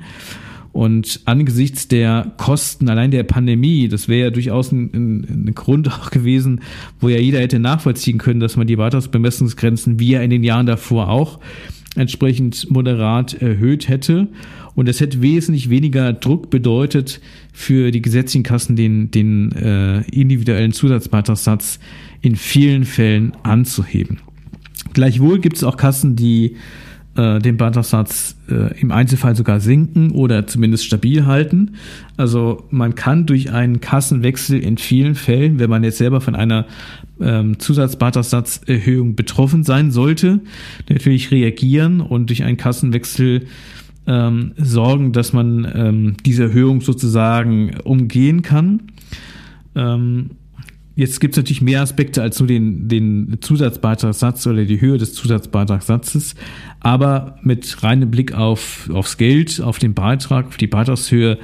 Und 0.72 1.20
angesichts 1.24 1.88
der 1.88 2.34
Kosten 2.36 2.90
allein 2.90 3.10
der 3.10 3.22
Pandemie, 3.22 3.88
das 3.88 4.08
wäre 4.08 4.26
ja 4.26 4.30
durchaus 4.30 4.72
ein, 4.72 4.90
ein, 4.92 5.46
ein, 5.46 5.54
Grund 5.54 5.90
auch 5.90 6.10
gewesen, 6.10 6.60
wo 7.00 7.08
ja 7.08 7.18
jeder 7.18 7.40
hätte 7.40 7.58
nachvollziehen 7.58 8.18
können, 8.18 8.40
dass 8.40 8.58
man 8.58 8.66
die 8.66 8.76
Beitragsbemessungsgrenzen 8.76 9.98
wie 9.98 10.10
ja 10.10 10.20
in 10.20 10.28
den 10.28 10.44
Jahren 10.44 10.66
davor 10.66 11.08
auch 11.08 11.40
entsprechend 11.96 12.70
moderat 12.70 13.34
erhöht 13.34 13.88
hätte. 13.88 14.28
Und 14.74 14.88
es 14.88 15.00
hätte 15.00 15.22
wesentlich 15.22 15.70
weniger 15.70 16.12
Druck 16.12 16.50
bedeutet 16.50 17.20
für 17.52 17.90
die 17.90 18.02
gesetzlichen 18.02 18.42
Kassen, 18.42 18.76
den, 18.76 19.10
den 19.10 19.52
äh, 19.52 20.02
individuellen 20.10 20.72
Zusatzbeitragssatz 20.72 21.80
in 22.20 22.36
vielen 22.36 22.84
Fällen 22.84 23.32
anzuheben. 23.42 24.18
Gleichwohl 24.92 25.40
gibt 25.40 25.56
es 25.56 25.64
auch 25.64 25.76
Kassen, 25.76 26.16
die 26.16 26.56
äh, 27.16 27.38
den 27.38 27.56
Beitragssatz 27.56 28.36
äh, 28.48 28.78
im 28.80 28.90
Einzelfall 28.90 29.34
sogar 29.36 29.60
senken 29.60 30.10
oder 30.10 30.46
zumindest 30.46 30.84
stabil 30.84 31.26
halten. 31.26 31.76
Also 32.16 32.64
man 32.70 32.94
kann 32.94 33.26
durch 33.26 33.52
einen 33.52 33.80
Kassenwechsel 33.80 34.60
in 34.60 34.78
vielen 34.78 35.14
Fällen, 35.14 35.58
wenn 35.58 35.70
man 35.70 35.84
jetzt 35.84 35.98
selber 35.98 36.20
von 36.20 36.34
einer 36.34 36.66
ähm, 37.20 37.58
Zusatzbeitragssatzerhöhung 37.58 39.16
betroffen 39.16 39.64
sein 39.64 39.90
sollte, 39.90 40.40
natürlich 40.88 41.30
reagieren 41.30 42.00
und 42.00 42.28
durch 42.28 42.44
einen 42.44 42.56
Kassenwechsel 42.56 43.46
ähm, 44.06 44.52
sorgen, 44.56 45.12
dass 45.12 45.32
man 45.32 45.66
ähm, 45.74 46.16
diese 46.24 46.44
Erhöhung 46.44 46.80
sozusagen 46.80 47.76
umgehen 47.84 48.42
kann. 48.42 48.82
Ähm, 49.74 50.30
jetzt 50.96 51.20
gibt 51.20 51.34
es 51.34 51.36
natürlich 51.36 51.62
mehr 51.62 51.82
Aspekte 51.82 52.22
als 52.22 52.40
nur 52.40 52.48
den, 52.48 52.88
den 52.88 53.38
Zusatzbeitragssatz 53.40 54.46
oder 54.46 54.64
die 54.64 54.80
Höhe 54.80 54.98
des 54.98 55.12
Zusatzbeitragssatzes, 55.14 56.34
aber 56.80 57.38
mit 57.42 57.82
reinem 57.82 58.10
Blick 58.10 58.34
auf, 58.34 58.90
aufs 58.92 59.18
Geld, 59.18 59.60
auf 59.60 59.78
den 59.78 59.94
Beitrag, 59.94 60.46
auf 60.48 60.56
die 60.56 60.66
Beitragshöhe, 60.66 61.38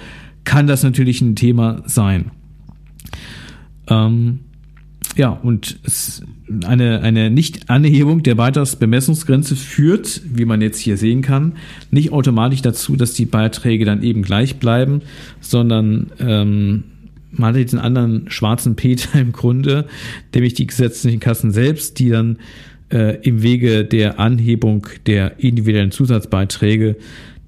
kann 0.44 0.66
das 0.66 0.82
natürlich 0.82 1.20
ein 1.20 1.36
Thema 1.36 1.82
sein. 1.86 2.32
Ähm, 3.88 4.40
ja, 5.16 5.28
und 5.28 5.78
es, 5.84 6.22
eine, 6.64 7.02
eine 7.02 7.30
Nicht-Anhebung 7.30 8.22
der 8.22 8.34
Beitragsbemessungsgrenze 8.34 9.56
führt, 9.56 10.22
wie 10.24 10.46
man 10.46 10.62
jetzt 10.62 10.78
hier 10.78 10.96
sehen 10.96 11.20
kann, 11.20 11.52
nicht 11.90 12.12
automatisch 12.12 12.62
dazu, 12.62 12.96
dass 12.96 13.12
die 13.12 13.26
Beiträge 13.26 13.84
dann 13.84 14.02
eben 14.02 14.22
gleich 14.22 14.56
bleiben, 14.56 15.02
sondern 15.40 16.10
ähm, 16.18 16.84
man 17.32 17.54
hat 17.54 17.60
jetzt 17.60 17.74
einen 17.74 17.84
anderen 17.84 18.30
schwarzen 18.30 18.76
Peter 18.76 19.18
im 19.20 19.32
Grunde, 19.32 19.86
nämlich 20.34 20.54
die 20.54 20.66
gesetzlichen 20.66 21.20
Kassen 21.20 21.50
selbst, 21.50 21.98
die 21.98 22.10
dann 22.10 22.38
äh, 22.90 23.16
im 23.22 23.42
Wege 23.42 23.84
der 23.84 24.18
Anhebung 24.20 24.86
der 25.06 25.38
individuellen 25.38 25.90
Zusatzbeiträge 25.90 26.96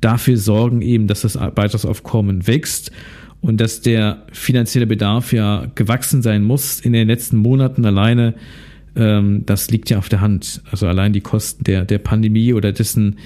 dafür 0.00 0.37
sorgen 0.37 0.83
eben, 0.83 1.07
dass 1.07 1.23
das 1.23 1.35
Beitragsaufkommen 1.35 2.47
wächst 2.47 2.93
und 3.41 3.61
dass 3.61 3.81
der 3.81 4.23
finanzielle 4.33 4.87
Bedarf 4.87 5.33
ja 5.33 5.67
gewachsen 5.75 6.23
sein 6.23 6.43
muss 6.43 6.81
in 6.81 6.93
den 6.93 7.09
letzten 7.09 7.37
Monaten 7.37 7.85
alleine, 7.85 8.35
ähm, 8.97 9.43
das 9.47 9.71
liegt 9.71 9.91
ja 9.91 9.99
auf 9.99 10.09
der 10.09 10.21
Hand. 10.21 10.62
Also 10.71 10.87
allein 10.87 11.12
die 11.12 11.21
Kosten 11.21 11.64
der, 11.64 11.85
der 11.85 11.99
Pandemie 11.99 12.53
oder 12.53 12.73
dessen, 12.73 13.17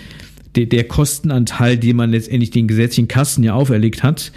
der, 0.56 0.66
der 0.66 0.84
Kostenanteil, 0.84 1.76
den 1.76 1.96
man 1.96 2.10
letztendlich 2.10 2.50
den 2.50 2.68
gesetzlichen 2.68 3.08
Kassen 3.08 3.44
ja 3.44 3.54
auferlegt 3.54 4.02
hat, 4.02 4.32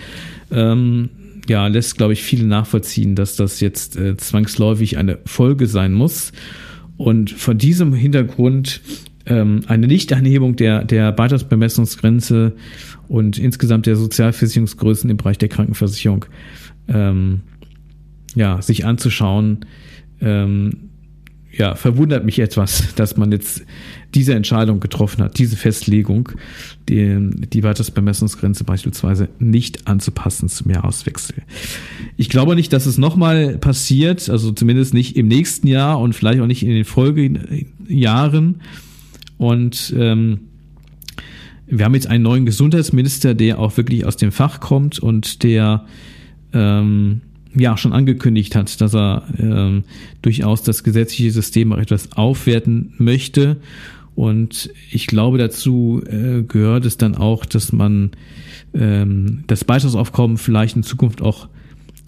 ähm, 0.52 1.10
ja, 1.48 1.68
lässt, 1.68 1.98
glaube 1.98 2.14
ich, 2.14 2.24
viele 2.24 2.46
nachvollziehen, 2.46 3.16
dass 3.16 3.36
das 3.36 3.60
jetzt 3.60 3.96
äh, 3.96 4.18
zwangsläufig 4.18 4.98
eine 4.98 5.20
Folge 5.26 5.68
sein 5.68 5.94
muss. 5.94 6.32
Und 6.98 7.32
von 7.32 7.58
diesem 7.58 7.94
Hintergrund 7.94 8.82
ähm, 9.26 9.62
eine 9.68 9.88
Nichtanhebung 9.88 10.56
der, 10.56 10.84
der 10.84 11.12
Beitragsbemessungsgrenze 11.12 12.54
und 13.08 13.38
insgesamt 13.38 13.86
der 13.86 13.96
Sozialversicherungsgrößen 13.96 15.10
im 15.10 15.18
Bereich 15.18 15.38
der 15.38 15.50
Krankenversicherung 15.50 16.26
ähm, 16.88 17.42
ja, 18.36 18.62
sich 18.62 18.86
anzuschauen, 18.86 19.66
ähm, 20.22 20.91
ja, 21.52 21.76
verwundert 21.76 22.26
mich 22.26 22.40
etwas, 22.40 22.96
dass 22.96 23.18
man 23.18 23.32
jetzt 23.32 23.64
diese 24.14 24.34
Entscheidung 24.34 24.80
getroffen 24.80 25.24
hat, 25.24 25.38
diese 25.38 25.56
Festlegung, 25.56 26.30
die, 26.90 27.30
die 27.32 27.62
Beitragsbemessungsgrenze 27.62 28.64
beispielsweise 28.64 29.30
nicht 29.40 29.88
anzupassen 29.88 30.50
zum 30.50 30.72
Jahreswechsel. 30.72 31.36
Ich 32.18 32.30
glaube 32.30 32.56
nicht, 32.56 32.74
dass 32.74 32.86
es 32.86 32.98
nochmal 32.98 33.58
passiert, 33.58 34.30
also 34.30 34.52
zumindest 34.52 34.94
nicht 34.94 35.16
im 35.16 35.28
nächsten 35.28 35.68
Jahr 35.68 36.00
und 36.00 36.14
vielleicht 36.14 36.42
auch 36.42 36.48
nicht 36.48 36.64
in 36.64 36.70
den 36.70 36.86
Folgejahren. 36.86 38.62
Und 39.38 39.94
ähm, 39.98 40.42
wir 41.68 41.86
haben 41.86 41.96
jetzt 41.96 42.08
einen 42.08 42.24
neuen 42.24 42.46
Gesundheitsminister, 42.46 43.34
der 43.34 43.60
auch 43.60 43.78
wirklich 43.78 44.06
aus 44.06 44.18
dem 44.18 44.32
Fach 44.32 44.60
kommt 44.60 45.00
und 45.00 45.44
der 45.44 45.86
ähm, 46.54 47.22
ja 47.56 47.78
schon 47.78 47.94
angekündigt 47.94 48.56
hat, 48.56 48.80
dass 48.82 48.96
er 48.96 49.24
ähm, 49.38 49.84
durchaus 50.22 50.64
das 50.64 50.84
gesetzliche 50.84 51.32
System 51.32 51.74
auch 51.74 51.78
etwas 51.78 52.14
aufwerten 52.14 52.94
möchte. 52.98 53.58
Und 54.16 54.70
ich 54.92 55.08
glaube, 55.08 55.38
dazu 55.38 56.02
äh, 56.06 56.44
gehört 56.44 56.86
es 56.86 56.98
dann 56.98 57.16
auch, 57.16 57.46
dass 57.46 57.72
man 57.72 58.12
ähm, 58.74 59.44
das 59.48 59.64
Beitragsaufkommen 59.64 60.38
vielleicht 60.38 60.76
in 60.76 60.84
Zukunft 60.84 61.22
auch 61.22 61.48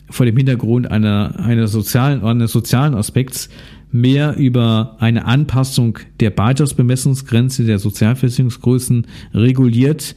vor 0.09 0.25
dem 0.25 0.38
Hintergrund 0.38 0.91
einer, 0.91 1.39
einer 1.39 1.67
sozialen, 1.67 2.23
eines 2.23 2.51
sozialen 2.51 2.93
Aspekts 2.93 3.50
mehr 3.91 4.35
über 4.38 4.97
eine 5.00 5.25
Anpassung 5.25 6.00
der 6.19 6.31
Beitragsbemessungsgrenze 6.31 7.63
der 7.63 7.79
Sozialversicherungsgrößen 7.79 9.07
reguliert, 9.33 10.15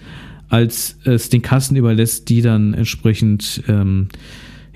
als 0.49 0.99
es 1.05 1.29
den 1.29 1.43
Kassen 1.43 1.77
überlässt, 1.77 2.29
die 2.29 2.41
dann 2.41 2.75
entsprechend 2.75 3.63
ähm, 3.69 4.09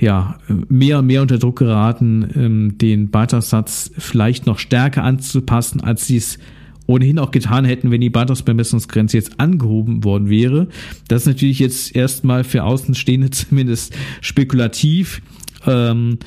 ja, 0.00 0.38
mehr 0.69 0.99
und 0.99 1.07
mehr 1.07 1.23
unter 1.23 1.38
Druck 1.38 1.59
geraten, 1.59 2.28
ähm, 2.35 2.78
den 2.78 3.11
Beitragssatz 3.11 3.90
vielleicht 3.99 4.47
noch 4.47 4.59
stärker 4.59 5.04
anzupassen, 5.04 5.83
als 5.83 6.07
sie 6.07 6.16
es 6.16 6.38
ohnehin 6.87 7.19
auch 7.19 7.30
getan 7.30 7.64
hätten, 7.64 7.90
wenn 7.90 8.00
die 8.00 8.11
Beitragsbemessungsgrenze 8.11 9.16
jetzt 9.16 9.38
angehoben 9.38 10.02
worden 10.02 10.28
wäre. 10.28 10.69
Das 11.07 11.23
ist 11.23 11.28
natürlich 11.28 11.61
jetzt 11.61 11.95
erstmal 11.95 12.45
für 12.45 12.64
Außenstehende 12.64 13.30
zumindest 13.30 13.95
spekulativ. 14.21 15.23
Ähm, 15.66 16.19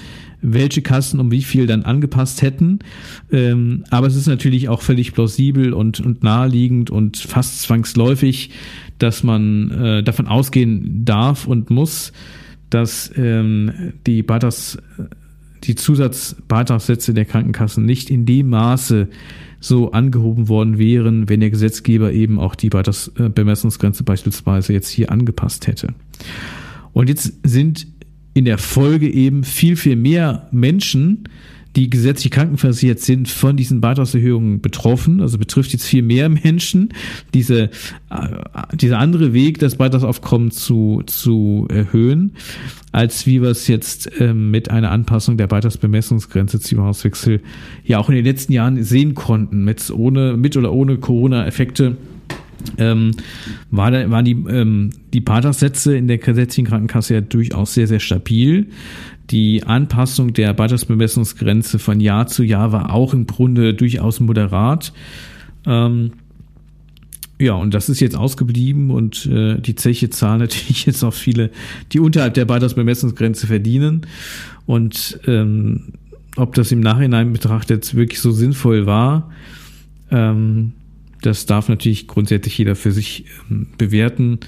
welche 0.46 0.82
Kassen 0.82 1.20
um 1.22 1.32
wie 1.32 1.42
viel 1.42 1.68
dann 1.68 1.84
angepasst 1.84 2.42
hätten. 2.42 2.80
Ähm, 3.32 3.86
aber 3.90 4.08
es 4.08 4.16
ist 4.16 4.28
natürlich 4.28 4.68
auch 4.68 4.82
völlig 4.82 5.14
plausibel 5.14 5.74
und, 5.74 6.02
und 6.02 6.22
naheliegend 6.22 6.92
und 6.92 7.18
fast 7.18 7.62
zwangsläufig, 7.62 8.52
dass 9.00 9.24
man 9.24 9.72
äh, 9.72 10.04
davon 10.04 10.28
ausgehen 10.28 11.06
darf 11.06 11.48
und 11.48 11.70
muss, 11.70 12.12
dass 12.74 13.12
ähm, 13.16 13.94
die 14.06 14.24
Beitrags, 14.24 14.78
die 15.64 15.76
Zusatzbeitragssätze 15.76 17.14
der 17.14 17.26
Krankenkassen 17.26 17.86
nicht 17.86 18.10
in 18.10 18.26
dem 18.26 18.50
Maße 18.50 19.08
so 19.60 19.92
angehoben 19.92 20.50
worden 20.50 20.78
wären, 20.78 21.30
wenn 21.30 21.40
der 21.40 21.50
Gesetzgeber 21.50 22.12
eben 22.12 22.40
auch 22.40 22.56
die 22.56 22.70
Beitragsbemessungsgrenze 22.70 24.04
beispielsweise 24.04 24.74
jetzt 24.74 24.90
hier 24.90 25.12
angepasst 25.12 25.68
hätte. 25.68 25.94
Und 26.92 27.08
jetzt 27.10 27.34
sind 27.44 27.88
in 28.34 28.46
der 28.46 28.58
Folge 28.58 29.10
eben 29.10 29.44
viel, 29.44 29.76
viel 29.76 29.96
mehr 29.96 30.48
Menschen, 30.52 31.30
die 31.76 31.90
gesetzlich 31.90 32.32
krankenversichert 32.32 33.00
sind, 33.00 33.28
von 33.28 33.58
diesen 33.58 33.82
Beitragserhöhungen 33.82 34.62
betroffen. 34.62 35.22
Also 35.22 35.38
betrifft 35.38 35.74
jetzt 35.74 35.86
viel 35.86 36.04
mehr 36.04 36.30
Menschen. 36.44 36.90
Diese, 37.34 37.70
äh, 38.10 38.28
dieser 38.74 39.00
andere 39.00 39.34
Weg, 39.34 39.60
das 39.60 39.76
Beitragsaufkommen 39.76 40.52
zu, 40.52 41.02
zu 41.06 41.68
erhöhen, 41.70 42.34
als 42.92 43.26
wie 43.26 43.42
wir 43.42 43.50
es 43.50 43.68
jetzt 43.68 44.10
ähm, 44.20 44.52
mit 44.52 44.70
einer 44.70 44.92
Anpassung 44.92 45.38
der 45.38 45.48
Beitragsbemessungsgrenze 45.48 46.60
zum 46.60 46.82
Hauswechsel 46.82 47.42
ja 47.84 47.98
auch 47.98 48.10
in 48.10 48.16
den 48.16 48.26
letzten 48.26 48.54
Jahren 48.54 48.84
sehen 48.84 49.16
konnten, 49.16 49.64
mit, 49.64 49.90
ohne, 49.90 50.38
mit 50.38 50.56
oder 50.56 50.72
ohne 50.72 50.98
Corona-Effekte 50.98 51.98
ähm, 52.78 53.12
war 53.72 53.92
da, 53.92 54.10
waren 54.10 54.26
die, 54.26 54.38
ähm, 54.50 54.92
die 55.14 55.20
Beitragssätze 55.20 55.96
in 55.96 56.08
der 56.08 56.18
gesetzlichen 56.18 56.68
Krankenkasse 56.68 57.16
ja 57.16 57.22
durchaus 57.22 57.74
sehr, 57.74 57.88
sehr 57.88 58.00
stabil. 58.00 58.68
Die 59.34 59.64
Anpassung 59.64 60.34
der 60.34 60.54
Beitragsbemessungsgrenze 60.54 61.80
von 61.80 62.00
Jahr 62.00 62.28
zu 62.28 62.44
Jahr 62.44 62.72
war 62.72 62.94
auch 62.94 63.16
im 63.16 63.26
Grunde 63.26 63.74
durchaus 63.74 64.20
moderat. 64.20 64.94
Ähm, 65.66 66.12
ja, 67.40 67.54
und 67.54 67.74
das 67.74 67.90
ist 67.90 68.00
jetzt 68.00 68.16
ausgeblieben 68.16 68.92
und 68.92 69.26
äh, 69.26 69.60
die 69.60 69.74
Zeche 69.74 70.12
zahlen 70.12 70.40
natürlich 70.42 70.86
jetzt 70.86 71.04
auch 71.04 71.16
viele, 71.16 71.50
die 71.94 72.00
unterhalb 72.00 72.36
der 72.36 72.46
Beitragsbemessungsgrenze 72.46 73.48
verdienen. 73.48 74.06
Und 74.68 75.20
ähm, 75.26 75.94
ob 76.36 76.54
das 76.54 76.72
im 76.72 76.82
Nachhinein 76.82 77.34
betrachtet 77.34 77.96
wirklich 77.96 78.22
so 78.22 78.30
sinnvoll 78.30 78.86
war, 78.86 79.32
ähm, 80.12 80.74
das 81.24 81.48
darf 81.48 81.70
natürlich 81.70 82.08
grundsätzlich 82.08 82.56
jeder 82.60 82.76
für 82.76 82.92
sich 82.92 83.26
ähm, 83.50 83.66
bewerten. 83.80 84.42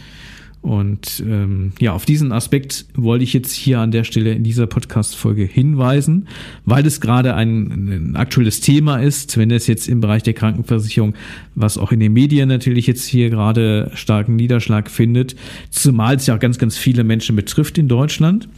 Und 0.65 1.23
ähm, 1.27 1.73
ja, 1.79 1.93
auf 1.93 2.05
diesen 2.05 2.31
Aspekt 2.31 2.87
wollte 2.95 3.23
ich 3.23 3.33
jetzt 3.33 3.51
hier 3.51 3.81
an 3.81 3.91
der 3.91 4.03
Stelle 4.03 4.33
in 4.33 4.43
dieser 4.43 4.65
Podcast-Folge 4.65 5.43
hinweisen, 5.43 6.27
weil 6.65 6.87
es 6.87 7.01
gerade 7.01 7.35
ein, 7.35 7.67
ein 7.67 8.15
aktuelles 8.15 8.61
Thema 8.61 8.97
ist, 8.97 9.37
wenn 9.37 9.51
es 9.51 9.67
jetzt 9.67 9.87
im 9.87 10.01
Bereich 10.01 10.23
der 10.23 10.33
Krankenversicherung, 10.33 11.13
was 11.53 11.77
auch 11.77 11.91
in 11.91 11.99
den 11.99 12.13
Medien 12.13 12.49
natürlich 12.49 12.87
jetzt 12.87 13.05
hier 13.05 13.29
gerade 13.29 13.91
starken 13.93 14.37
Niederschlag 14.37 14.89
findet, 14.89 15.35
zumal 15.69 16.15
es 16.15 16.25
ja 16.25 16.33
auch 16.33 16.39
ganz, 16.39 16.57
ganz 16.57 16.79
viele 16.79 17.03
Menschen 17.03 17.35
betrifft 17.35 17.77
in 17.77 17.87
Deutschland. 17.87 18.49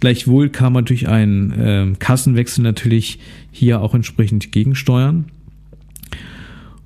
Gleichwohl 0.00 0.50
kann 0.50 0.74
man 0.74 0.84
durch 0.84 1.08
einen 1.08 1.52
äh, 1.52 1.94
Kassenwechsel 1.98 2.62
natürlich 2.62 3.20
hier 3.50 3.80
auch 3.80 3.94
entsprechend 3.94 4.52
gegensteuern. 4.52 5.24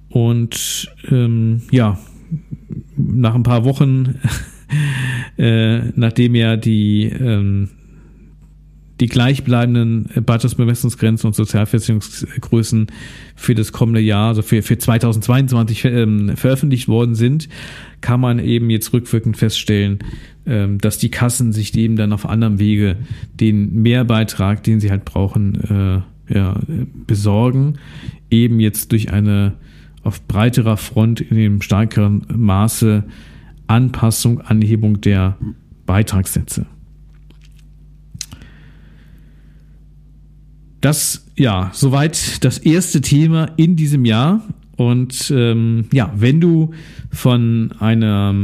Und 0.08 0.88
ähm, 1.10 1.62
ja, 1.72 1.98
nach 2.96 3.34
ein 3.34 3.42
paar 3.42 3.64
Wochen, 3.64 4.20
äh, 5.38 5.78
nachdem 5.94 6.34
ja 6.34 6.56
die, 6.56 7.04
ähm, 7.04 7.68
die 9.00 9.08
gleichbleibenden 9.08 10.08
Beitragsbemessungsgrenzen 10.24 11.26
und 11.26 11.34
Sozialversicherungsgrößen 11.34 12.86
für 13.34 13.54
das 13.54 13.72
kommende 13.72 14.00
Jahr, 14.00 14.28
also 14.28 14.42
für, 14.42 14.62
für 14.62 14.78
2022 14.78 15.84
ähm, 15.86 16.36
veröffentlicht 16.36 16.88
worden 16.88 17.14
sind, 17.14 17.48
kann 18.00 18.20
man 18.20 18.38
eben 18.38 18.70
jetzt 18.70 18.92
rückwirkend 18.92 19.36
feststellen, 19.36 19.98
ähm, 20.46 20.78
dass 20.78 20.98
die 20.98 21.10
Kassen 21.10 21.52
sich 21.52 21.76
eben 21.76 21.96
dann 21.96 22.12
auf 22.12 22.28
anderem 22.28 22.58
Wege 22.58 22.96
den 23.40 23.82
Mehrbeitrag, 23.82 24.62
den 24.62 24.78
sie 24.78 24.90
halt 24.90 25.04
brauchen, 25.04 26.04
äh, 26.28 26.32
ja, 26.32 26.60
besorgen, 27.06 27.78
eben 28.30 28.60
jetzt 28.60 28.92
durch 28.92 29.12
eine 29.12 29.54
auf 30.04 30.26
breiterer 30.26 30.76
Front 30.76 31.20
in 31.20 31.36
dem 31.36 31.62
stärkeren 31.62 32.26
Maße 32.34 33.04
Anpassung, 33.66 34.40
Anhebung 34.40 35.00
der 35.00 35.36
Beitragssätze. 35.86 36.66
Das, 40.80 41.26
ja, 41.36 41.70
soweit 41.72 42.44
das 42.44 42.58
erste 42.58 43.00
Thema 43.00 43.50
in 43.56 43.76
diesem 43.76 44.04
Jahr. 44.04 44.42
Und 44.76 45.32
ähm, 45.34 45.86
ja, 45.92 46.12
wenn 46.16 46.40
du 46.40 46.72
von 47.10 47.72
einer, 47.78 48.34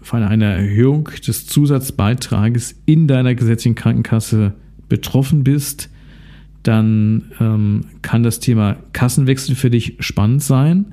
von 0.00 0.22
einer 0.22 0.46
Erhöhung 0.46 1.08
des 1.26 1.46
Zusatzbeitrages 1.46 2.74
in 2.86 3.06
deiner 3.06 3.36
gesetzlichen 3.36 3.76
Krankenkasse 3.76 4.54
betroffen 4.88 5.44
bist, 5.44 5.90
dann 6.64 7.30
ähm, 7.40 7.82
kann 8.02 8.22
das 8.22 8.40
Thema 8.40 8.76
Kassenwechsel 8.92 9.54
für 9.54 9.70
dich 9.70 9.96
spannend 10.00 10.42
sein. 10.42 10.86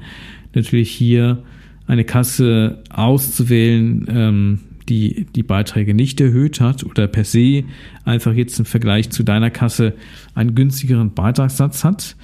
Natürlich 0.54 0.92
hier 0.92 1.44
eine 1.90 2.06
Kasse 2.06 2.84
auszuwählen, 2.92 4.06
ähm, 4.10 4.60
die 4.88 5.26
die 5.36 5.44
Beiträge 5.44 5.96
nicht 5.96 6.22
erhöht 6.22 6.62
hat 6.62 6.84
oder 6.84 7.08
per 7.08 7.24
se 7.24 7.64
einfach 8.06 8.34
jetzt 8.34 8.60
im 8.60 8.66
Vergleich 8.66 9.10
zu 9.10 9.24
deiner 9.24 9.50
Kasse 9.50 9.94
einen 10.36 10.54
günstigeren 10.54 11.14
Beitragssatz 11.14 11.84
hat. 11.84 12.16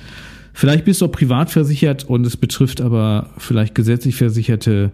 Vielleicht 0.54 0.86
bist 0.86 1.02
du 1.02 1.06
auch 1.06 1.12
privat 1.12 1.50
versichert 1.50 2.04
und 2.04 2.26
es 2.28 2.38
betrifft 2.38 2.80
aber 2.80 3.32
vielleicht 3.40 3.74
gesetzlich 3.74 4.16
versicherte 4.16 4.92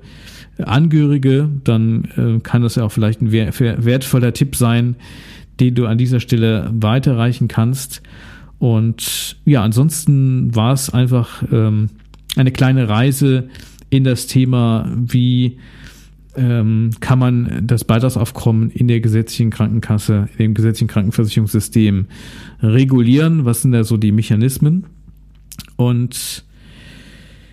Angehörige, 0.57 1.49
dann 1.63 2.05
äh, 2.15 2.39
kann 2.39 2.61
das 2.61 2.75
ja 2.75 2.83
auch 2.83 2.91
vielleicht 2.91 3.21
ein 3.21 3.31
wertvoller 3.31 4.33
Tipp 4.33 4.55
sein, 4.55 4.95
den 5.59 5.75
du 5.75 5.85
an 5.85 5.97
dieser 5.97 6.21
Stelle 6.21 6.69
weiterreichen 6.73 7.47
kannst. 7.47 8.01
Und 8.57 9.37
ja, 9.43 9.63
ansonsten 9.63 10.55
war 10.55 10.73
es 10.73 10.89
einfach 10.89 11.43
ähm, 11.51 11.89
eine 12.37 12.51
kleine 12.51 12.87
Reise 12.87 13.49
in 13.91 14.03
das 14.03 14.25
Thema, 14.25 14.91
wie 14.95 15.59
ähm, 16.35 16.91
kann 16.99 17.19
man 17.19 17.61
das 17.67 17.83
Beitragsaufkommen 17.83 18.71
in 18.71 18.87
der 18.87 19.01
gesetzlichen 19.01 19.51
Krankenkasse, 19.51 20.29
in 20.31 20.37
dem 20.37 20.53
gesetzlichen 20.55 20.87
Krankenversicherungssystem 20.87 22.07
regulieren? 22.61 23.45
Was 23.45 23.61
sind 23.61 23.73
da 23.73 23.83
so 23.83 23.97
die 23.97 24.11
Mechanismen? 24.11 24.85
Und 25.75 26.45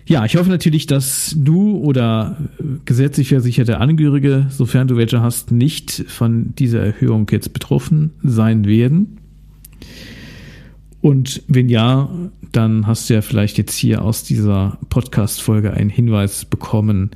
ja, 0.07 0.25
ich 0.25 0.37
hoffe 0.37 0.49
natürlich, 0.49 0.87
dass 0.87 1.35
du 1.37 1.77
oder 1.77 2.37
gesetzlich 2.85 3.27
versicherte 3.27 3.77
Angehörige, 3.77 4.47
sofern 4.49 4.87
du 4.87 4.97
welche 4.97 5.21
hast, 5.21 5.51
nicht 5.51 6.05
von 6.07 6.55
dieser 6.55 6.79
Erhöhung 6.79 7.27
jetzt 7.29 7.53
betroffen 7.53 8.11
sein 8.23 8.65
werden. 8.65 9.18
Und 11.01 11.43
wenn 11.47 11.69
ja, 11.69 12.09
dann 12.51 12.87
hast 12.87 13.09
du 13.09 13.13
ja 13.13 13.21
vielleicht 13.21 13.57
jetzt 13.57 13.75
hier 13.75 14.03
aus 14.03 14.23
dieser 14.23 14.77
Podcast-Folge 14.89 15.73
einen 15.73 15.89
Hinweis 15.89 16.45
bekommen, 16.45 17.11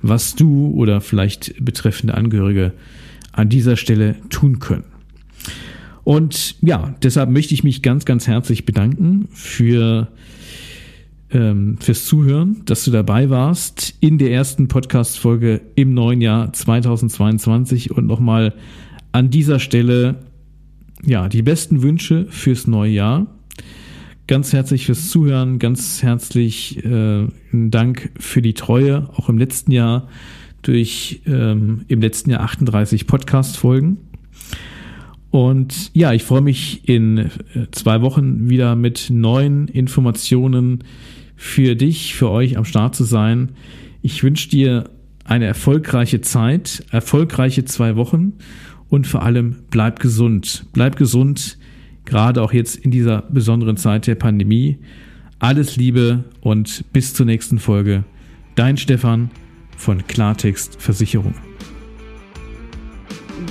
was 0.00 0.34
du 0.34 0.70
oder 0.70 1.00
vielleicht 1.00 1.62
betreffende 1.62 2.14
Angehörige 2.14 2.72
an 3.32 3.48
dieser 3.48 3.76
Stelle 3.76 4.16
tun 4.30 4.58
können. 4.58 4.84
Und 6.04 6.56
ja, 6.62 6.94
deshalb 7.02 7.30
möchte 7.30 7.52
ich 7.52 7.62
mich 7.62 7.82
ganz, 7.82 8.04
ganz 8.04 8.26
herzlich 8.26 8.64
bedanken 8.64 9.28
für 9.32 10.08
ähm, 11.30 11.76
fürs 11.78 12.06
Zuhören, 12.06 12.62
dass 12.64 12.84
du 12.84 12.90
dabei 12.90 13.30
warst 13.30 13.94
in 14.00 14.18
der 14.18 14.32
ersten 14.32 14.68
Podcast-Folge 14.68 15.60
im 15.76 15.94
neuen 15.94 16.20
Jahr 16.20 16.52
2022 16.52 17.90
und 17.92 18.06
nochmal 18.06 18.54
an 19.12 19.30
dieser 19.30 19.58
Stelle 19.58 20.16
ja, 21.04 21.28
die 21.28 21.42
besten 21.42 21.82
Wünsche 21.82 22.26
fürs 22.30 22.66
neue 22.66 22.92
Jahr. 22.92 23.26
Ganz 24.26 24.52
herzlich 24.52 24.86
fürs 24.86 25.08
Zuhören, 25.08 25.58
ganz 25.58 26.02
herzlich 26.02 26.84
äh, 26.84 27.26
Dank 27.52 28.12
für 28.18 28.42
die 28.42 28.54
Treue, 28.54 29.08
auch 29.16 29.28
im 29.28 29.38
letzten 29.38 29.72
Jahr 29.72 30.08
durch 30.62 31.22
ähm, 31.26 31.84
im 31.88 32.00
letzten 32.00 32.30
Jahr 32.30 32.42
38 32.42 33.06
Podcast-Folgen. 33.06 33.98
Und 35.30 35.90
ja, 35.94 36.12
ich 36.12 36.24
freue 36.24 36.42
mich 36.42 36.88
in 36.88 37.18
äh, 37.18 37.28
zwei 37.72 38.02
Wochen 38.02 38.48
wieder 38.48 38.76
mit 38.76 39.10
neuen 39.10 39.68
Informationen 39.68 40.84
für 41.36 41.74
dich, 41.76 42.14
für 42.14 42.30
euch 42.30 42.56
am 42.58 42.64
Start 42.64 42.94
zu 42.94 43.04
sein. 43.04 43.50
Ich 44.02 44.22
wünsche 44.22 44.48
dir 44.48 44.90
eine 45.24 45.46
erfolgreiche 45.46 46.20
Zeit, 46.20 46.84
erfolgreiche 46.90 47.64
zwei 47.64 47.96
Wochen 47.96 48.34
und 48.90 49.06
vor 49.06 49.22
allem 49.22 49.56
bleib 49.70 50.00
gesund. 50.00 50.66
Bleib 50.72 50.96
gesund, 50.96 51.56
gerade 52.04 52.42
auch 52.42 52.52
jetzt 52.52 52.76
in 52.76 52.90
dieser 52.90 53.22
besonderen 53.22 53.76
Zeit 53.76 54.06
der 54.06 54.16
Pandemie. 54.16 54.78
Alles 55.38 55.76
Liebe 55.76 56.24
und 56.42 56.84
bis 56.92 57.14
zur 57.14 57.24
nächsten 57.24 57.58
Folge. 57.58 58.04
Dein 58.56 58.76
Stefan 58.76 59.30
von 59.78 60.06
Klartext 60.06 60.80
Versicherung. 60.82 61.34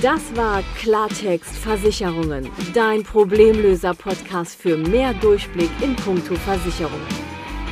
Das 0.00 0.20
war 0.36 0.62
Klartext 0.76 1.56
Versicherungen, 1.56 2.46
dein 2.74 3.02
Problemlöser-Podcast 3.02 4.54
für 4.60 4.76
mehr 4.76 5.12
Durchblick 5.14 5.70
in 5.82 5.96
puncto 5.96 6.36
Versicherungen. 6.36 7.06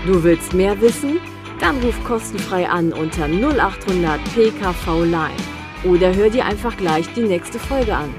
Du 0.04 0.24
willst 0.24 0.52
mehr 0.52 0.80
wissen? 0.80 1.18
Dann 1.60 1.76
ruf 1.78 2.02
kostenfrei 2.04 2.68
an 2.68 2.92
unter 2.92 3.28
0800 3.28 4.20
PKV 4.34 5.04
Line 5.04 5.47
oder 5.84 6.14
hör 6.14 6.30
dir 6.30 6.44
einfach 6.44 6.76
gleich 6.76 7.06
die 7.14 7.22
nächste 7.22 7.58
Folge 7.58 7.94
an. 7.94 8.12